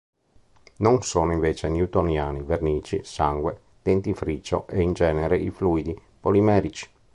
Non 0.77 1.03
sono 1.03 1.31
invece 1.31 1.69
newtoniani 1.69 2.41
vernici, 2.41 3.01
sangue, 3.03 3.59
dentifricio 3.83 4.65
e 4.67 4.81
in 4.81 4.93
genere 4.93 5.37
i 5.37 5.51
fluidi 5.51 5.95
polimerici. 6.19 6.89